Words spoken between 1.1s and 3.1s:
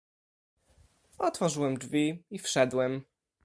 "Otworzyłem drzwi i wszedłem."